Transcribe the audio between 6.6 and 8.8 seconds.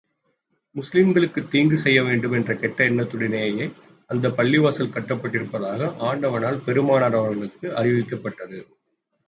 பெருமானார் அவர்களுக்கு அறிவிக்கப்பட்டது.